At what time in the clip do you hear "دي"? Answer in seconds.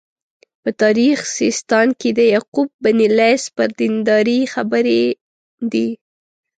5.71-5.87